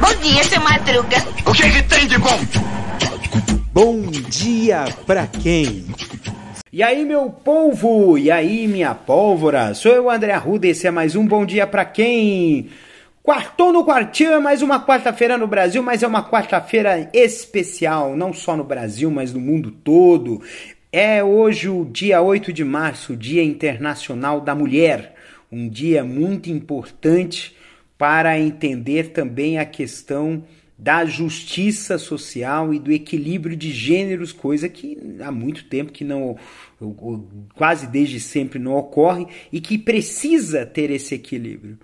Bom 0.00 0.14
dia, 0.22 0.44
seu 0.44 0.60
Madruga. 0.60 1.16
O 1.44 1.52
que, 1.52 1.70
que 1.70 1.82
tem 1.82 2.06
de 2.06 2.18
bom? 2.18 2.38
Bom 3.72 4.02
dia 4.02 4.84
pra 5.06 5.26
quem? 5.26 5.86
E 6.72 6.82
aí, 6.82 7.04
meu 7.04 7.30
polvo? 7.30 8.16
E 8.16 8.30
aí, 8.30 8.68
minha 8.68 8.94
pólvora? 8.94 9.74
Sou 9.74 9.92
eu, 9.92 10.08
André 10.08 10.32
Arruda, 10.32 10.68
esse 10.68 10.86
é 10.86 10.90
mais 10.90 11.16
um 11.16 11.26
Bom 11.26 11.44
Dia 11.44 11.66
Pra 11.66 11.84
Quem? 11.84 12.68
Quartou 13.22 13.72
no 13.72 13.84
quartinho 13.84 14.30
é 14.30 14.38
mais 14.38 14.62
uma 14.62 14.78
quarta-feira 14.84 15.36
no 15.36 15.48
Brasil, 15.48 15.82
mas 15.82 16.04
é 16.04 16.06
uma 16.06 16.22
quarta-feira 16.22 17.10
especial, 17.12 18.16
não 18.16 18.32
só 18.32 18.56
no 18.56 18.62
Brasil, 18.62 19.10
mas 19.10 19.32
no 19.32 19.40
mundo 19.40 19.72
todo. 19.72 20.40
É 20.92 21.24
hoje 21.24 21.68
o 21.68 21.84
dia 21.84 22.22
8 22.22 22.52
de 22.52 22.64
março, 22.64 23.16
Dia 23.16 23.42
Internacional 23.42 24.40
da 24.40 24.54
Mulher, 24.54 25.16
um 25.50 25.68
dia 25.68 26.04
muito 26.04 26.50
importante 26.50 27.54
para 27.96 28.38
entender 28.38 29.10
também 29.10 29.58
a 29.58 29.64
questão 29.64 30.44
da 30.78 31.06
justiça 31.06 31.96
social 31.96 32.74
e 32.74 32.78
do 32.78 32.92
equilíbrio 32.92 33.56
de 33.56 33.72
gêneros, 33.72 34.32
coisa 34.32 34.68
que 34.68 34.98
há 35.20 35.32
muito 35.32 35.64
tempo 35.64 35.90
que 35.90 36.04
não, 36.04 36.36
quase 37.54 37.86
desde 37.86 38.20
sempre 38.20 38.58
não 38.58 38.74
ocorre 38.74 39.26
e 39.50 39.60
que 39.60 39.78
precisa 39.78 40.66
ter 40.66 40.90
esse 40.90 41.14
equilíbrio. 41.14 41.78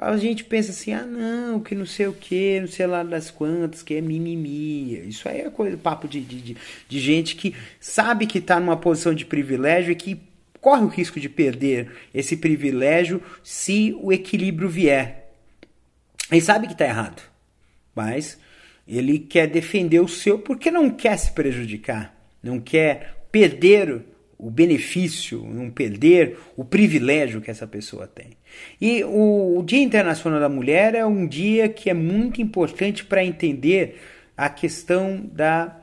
A 0.00 0.16
gente 0.16 0.44
pensa 0.44 0.70
assim, 0.70 0.92
ah 0.92 1.04
não, 1.04 1.58
que 1.58 1.74
não 1.74 1.84
sei 1.84 2.06
o 2.06 2.12
que, 2.12 2.60
não 2.60 2.68
sei 2.68 2.86
lá 2.86 3.02
das 3.02 3.32
quantas, 3.32 3.82
que 3.82 3.94
é 3.94 4.00
mimimi. 4.00 5.08
Isso 5.08 5.28
aí 5.28 5.40
é 5.40 5.50
coisa, 5.50 5.76
papo 5.76 6.06
de, 6.06 6.20
de, 6.20 6.56
de 6.88 7.00
gente 7.00 7.34
que 7.34 7.52
sabe 7.80 8.28
que 8.28 8.38
está 8.38 8.60
numa 8.60 8.76
posição 8.76 9.12
de 9.12 9.26
privilégio 9.26 9.90
e 9.90 9.96
que 9.96 10.27
corre 10.60 10.84
o 10.84 10.88
risco 10.88 11.20
de 11.20 11.28
perder 11.28 11.90
esse 12.14 12.36
privilégio 12.36 13.22
se 13.42 13.96
o 14.00 14.12
equilíbrio 14.12 14.68
vier. 14.68 15.30
Ele 16.30 16.40
sabe 16.40 16.66
que 16.66 16.72
está 16.72 16.84
errado, 16.84 17.22
mas 17.94 18.38
ele 18.86 19.18
quer 19.18 19.46
defender 19.46 20.00
o 20.00 20.08
seu 20.08 20.38
porque 20.38 20.70
não 20.70 20.90
quer 20.90 21.16
se 21.16 21.32
prejudicar, 21.32 22.14
não 22.42 22.60
quer 22.60 23.16
perder 23.30 24.02
o 24.38 24.50
benefício, 24.50 25.44
não 25.44 25.68
perder 25.68 26.38
o 26.56 26.64
privilégio 26.64 27.40
que 27.40 27.50
essa 27.50 27.66
pessoa 27.66 28.06
tem. 28.06 28.36
E 28.80 29.02
o, 29.04 29.62
Dia 29.66 29.82
Internacional 29.82 30.38
da 30.38 30.48
Mulher 30.48 30.94
é 30.94 31.04
um 31.04 31.26
dia 31.26 31.68
que 31.68 31.90
é 31.90 31.94
muito 31.94 32.40
importante 32.40 33.04
para 33.04 33.24
entender 33.24 34.00
a 34.36 34.48
questão 34.48 35.28
da, 35.32 35.76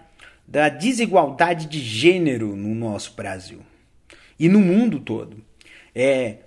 da 0.47 0.69
desigualdade 0.69 1.67
de 1.67 1.79
gênero 1.79 2.55
no 2.55 2.73
nosso 2.73 3.13
Brasil 3.15 3.59
e 4.39 4.49
no 4.49 4.59
mundo 4.59 4.99
todo. 4.99 5.37
É 5.93 6.37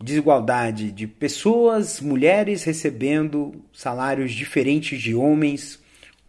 desigualdade 0.00 0.92
de 0.92 1.06
pessoas, 1.06 2.00
mulheres 2.00 2.64
recebendo 2.64 3.64
salários 3.72 4.32
diferentes 4.32 5.00
de 5.00 5.14
homens, 5.14 5.80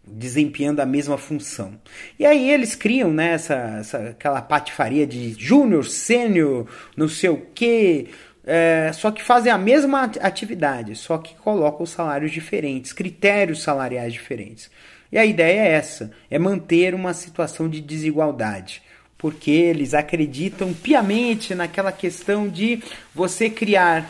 desempenhando 0.06 0.80
a 0.80 0.86
mesma 0.86 1.18
função. 1.18 1.78
E 2.18 2.24
aí 2.24 2.50
eles 2.50 2.74
criam 2.74 3.12
né, 3.12 3.32
essa, 3.32 3.54
essa 3.80 3.98
aquela 4.10 4.40
patifaria 4.40 5.06
de 5.06 5.34
júnior, 5.38 5.84
sênior, 5.84 6.66
não 6.96 7.08
sei 7.08 7.28
o 7.28 7.46
quê, 7.54 8.08
é, 8.50 8.90
só 8.94 9.10
que 9.10 9.22
fazem 9.22 9.52
a 9.52 9.58
mesma 9.58 10.04
atividade, 10.04 10.96
só 10.96 11.18
que 11.18 11.34
colocam 11.34 11.84
salários 11.84 12.32
diferentes, 12.32 12.94
critérios 12.94 13.62
salariais 13.62 14.14
diferentes. 14.14 14.70
E 15.12 15.18
a 15.18 15.26
ideia 15.26 15.60
é 15.60 15.72
essa: 15.72 16.10
é 16.30 16.38
manter 16.38 16.94
uma 16.94 17.12
situação 17.12 17.68
de 17.68 17.82
desigualdade. 17.82 18.82
Porque 19.18 19.50
eles 19.50 19.92
acreditam 19.92 20.72
piamente 20.72 21.54
naquela 21.54 21.90
questão 21.90 22.48
de 22.48 22.80
você 23.12 23.50
criar 23.50 24.08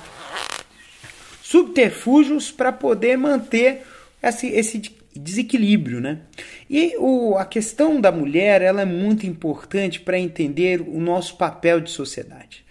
subterfúgios 1.42 2.50
para 2.50 2.70
poder 2.70 3.16
manter 3.16 3.82
esse, 4.22 4.48
esse 4.48 4.78
desequilíbrio, 5.16 6.00
né? 6.00 6.20
E 6.68 6.94
o, 6.98 7.36
a 7.36 7.44
questão 7.44 8.00
da 8.00 8.12
mulher 8.12 8.62
ela 8.62 8.82
é 8.82 8.84
muito 8.84 9.26
importante 9.26 10.00
para 10.00 10.18
entender 10.18 10.80
o 10.80 11.00
nosso 11.00 11.36
papel 11.36 11.80
de 11.80 11.90
sociedade. 11.90 12.64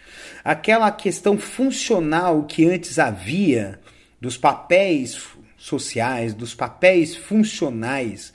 Aquela 0.43 0.91
questão 0.91 1.37
funcional 1.37 2.43
que 2.43 2.65
antes 2.65 2.99
havia 2.99 3.79
dos 4.21 4.37
papéis 4.37 5.19
sociais, 5.57 6.33
dos 6.33 6.53
papéis 6.53 7.15
funcionais, 7.15 8.33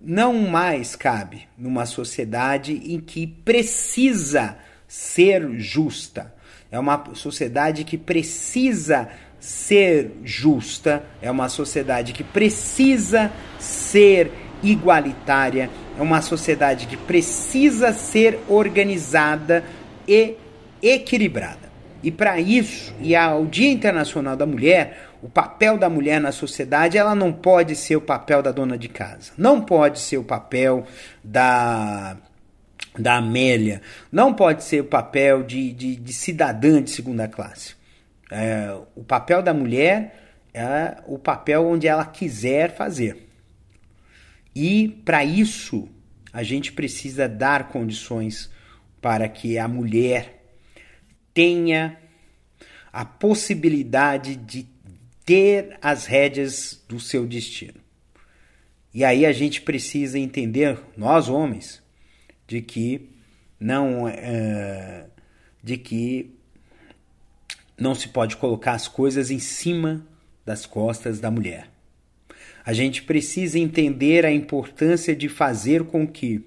não 0.00 0.32
mais 0.32 0.96
cabe 0.96 1.48
numa 1.58 1.84
sociedade 1.84 2.72
em 2.84 2.98
que 2.98 3.26
precisa 3.26 4.56
ser 4.88 5.48
justa. 5.58 6.34
É 6.70 6.78
uma 6.78 7.04
sociedade 7.14 7.84
que 7.84 7.98
precisa 7.98 9.08
ser 9.38 10.12
justa, 10.24 11.04
é 11.20 11.30
uma 11.30 11.48
sociedade 11.48 12.12
que 12.12 12.22
precisa 12.22 13.30
ser 13.58 14.30
igualitária, 14.62 15.70
é 15.98 16.02
uma 16.02 16.20
sociedade 16.20 16.86
que 16.86 16.96
precisa 16.96 17.92
ser 17.92 18.38
organizada 18.48 19.64
e 20.06 20.34
equilibrada. 20.82 21.70
E 22.02 22.10
para 22.10 22.40
isso, 22.40 22.94
e 23.00 23.14
ao 23.14 23.44
Dia 23.46 23.70
Internacional 23.70 24.36
da 24.36 24.46
Mulher, 24.46 25.09
o 25.22 25.28
papel 25.28 25.76
da 25.76 25.88
mulher 25.88 26.20
na 26.20 26.32
sociedade, 26.32 26.96
ela 26.96 27.14
não 27.14 27.32
pode 27.32 27.76
ser 27.76 27.96
o 27.96 28.00
papel 28.00 28.42
da 28.42 28.52
dona 28.52 28.78
de 28.78 28.88
casa, 28.88 29.32
não 29.36 29.60
pode 29.60 29.98
ser 30.00 30.18
o 30.18 30.24
papel 30.24 30.86
da 31.22 32.16
da 32.98 33.18
Amélia, 33.18 33.80
não 34.10 34.34
pode 34.34 34.64
ser 34.64 34.80
o 34.80 34.84
papel 34.84 35.44
de, 35.44 35.72
de, 35.72 35.94
de 35.94 36.12
cidadã 36.12 36.82
de 36.82 36.90
segunda 36.90 37.28
classe. 37.28 37.74
É, 38.30 38.76
o 38.96 39.04
papel 39.04 39.42
da 39.42 39.54
mulher 39.54 40.32
é 40.52 40.96
o 41.06 41.18
papel 41.18 41.66
onde 41.66 41.86
ela 41.86 42.04
quiser 42.04 42.74
fazer. 42.74 43.28
E 44.54 44.88
para 45.04 45.24
isso 45.24 45.88
a 46.32 46.42
gente 46.42 46.72
precisa 46.72 47.28
dar 47.28 47.68
condições 47.68 48.50
para 49.00 49.28
que 49.28 49.58
a 49.58 49.68
mulher 49.68 50.44
tenha 51.32 51.96
a 52.92 53.04
possibilidade 53.04 54.36
de 54.36 54.68
ter 55.30 55.78
as 55.80 56.06
rédeas 56.06 56.82
do 56.88 56.98
seu 56.98 57.24
destino. 57.24 57.80
E 58.92 59.04
aí 59.04 59.24
a 59.24 59.30
gente 59.30 59.62
precisa 59.62 60.18
entender, 60.18 60.76
nós 60.96 61.28
homens, 61.28 61.80
de 62.48 62.60
que 62.60 63.08
não 63.60 64.08
é, 64.08 65.06
de 65.62 65.76
que 65.76 66.34
não 67.78 67.94
se 67.94 68.08
pode 68.08 68.36
colocar 68.38 68.72
as 68.72 68.88
coisas 68.88 69.30
em 69.30 69.38
cima 69.38 70.04
das 70.44 70.66
costas 70.66 71.20
da 71.20 71.30
mulher. 71.30 71.70
A 72.64 72.72
gente 72.72 73.04
precisa 73.04 73.56
entender 73.56 74.26
a 74.26 74.32
importância 74.32 75.14
de 75.14 75.28
fazer 75.28 75.84
com 75.84 76.08
que 76.08 76.38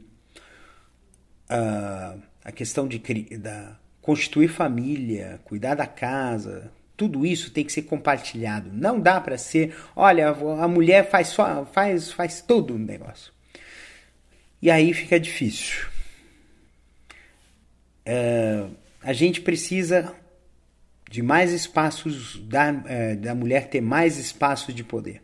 uh, 1.50 2.22
a 2.44 2.52
questão 2.52 2.86
de 2.86 3.00
da, 3.38 3.80
constituir 4.02 4.50
família, 4.50 5.40
cuidar 5.46 5.76
da 5.76 5.88
casa, 5.88 6.70
tudo 6.96 7.26
isso 7.26 7.52
tem 7.52 7.64
que 7.64 7.72
ser 7.72 7.84
compartilhado. 7.84 8.70
Não 8.72 9.00
dá 9.00 9.20
para 9.20 9.38
ser, 9.38 9.76
olha, 9.96 10.30
a 10.30 10.68
mulher 10.68 11.10
faz 11.10 11.30
só, 11.30 11.66
faz, 11.66 12.12
faz 12.12 12.42
todo 12.42 12.76
o 12.76 12.80
negócio. 12.80 13.34
E 14.62 14.70
aí 14.70 14.94
fica 14.94 15.20
difícil. 15.20 15.88
Uh, 18.08 18.74
a 19.02 19.14
gente 19.14 19.42
precisa 19.42 20.14
de 21.10 21.22
mais 21.22 21.52
espaços 21.52 22.40
da, 22.46 22.84
é, 22.86 23.16
da 23.16 23.36
mulher 23.36 23.70
ter 23.70 23.82
mais 23.82 24.18
espaços 24.18 24.74
de 24.74 24.84
poder, 24.84 25.22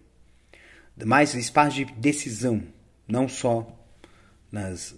mais 1.04 1.34
espaços 1.34 1.74
de 1.74 1.86
decisão, 1.86 2.62
não 3.08 3.28
só 3.28 3.68
nas, 4.52 4.96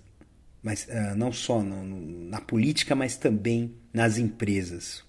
mas 0.62 0.86
uh, 0.86 1.16
não 1.16 1.32
só 1.32 1.62
na 1.64 2.42
política, 2.42 2.94
mas 2.94 3.16
também 3.16 3.74
nas 3.94 4.18
empresas. 4.18 5.04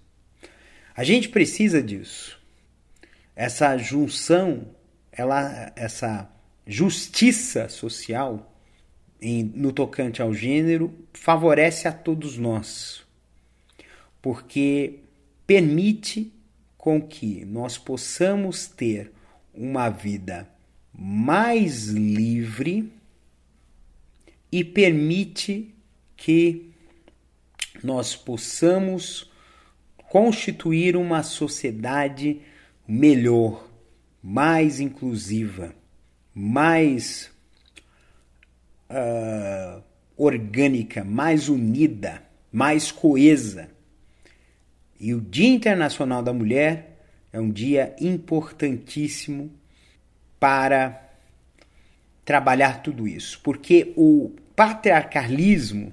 A 0.95 1.05
gente 1.05 1.29
precisa 1.29 1.83
disso. 1.83 2.39
Essa 3.35 3.77
junção, 3.79 4.69
ela, 5.11 5.73
essa 5.75 6.31
justiça 6.67 7.69
social 7.69 8.55
em, 9.21 9.43
no 9.43 9.73
tocante 9.73 10.21
ao 10.21 10.35
gênero 10.35 10.93
favorece 11.13 11.89
a 11.89 11.93
todos 11.93 12.37
nós, 12.37 13.03
porque 14.21 15.01
permite 15.47 16.33
com 16.77 17.01
que 17.01 17.45
nós 17.45 17.79
possamos 17.79 18.67
ter 18.67 19.13
uma 19.55 19.89
vida 19.89 20.49
mais 20.93 21.87
livre 21.87 22.93
e 24.51 24.63
permite 24.63 25.75
que 26.17 26.71
nós 27.83 28.15
possamos 28.15 29.32
constituir 30.13 30.95
uma 30.95 31.23
sociedade 31.23 32.43
melhor, 32.87 33.67
mais 34.23 34.79
inclusiva, 34.79 35.75
mais 36.35 37.31
uh, 38.91 39.83
orgânica, 40.15 41.03
mais 41.03 41.49
unida, 41.49 42.23
mais 42.53 42.93
coesa. 42.93 43.71
E 45.01 45.15
o 45.15 45.21
Dia 45.23 45.49
Internacional 45.49 46.23
da 46.23 46.35
Mulher 46.35 46.99
é 47.33 47.41
um 47.41 47.51
dia 47.51 47.97
importantíssimo 47.99 49.51
para 50.39 51.11
trabalhar 52.23 52.83
tudo 52.83 53.09
isso, 53.09 53.41
porque 53.43 53.95
o 53.97 54.31
patriarcalismo, 54.55 55.91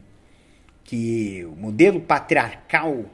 que 0.83 1.45
o 1.45 1.55
modelo 1.55 2.01
patriarcal 2.01 3.05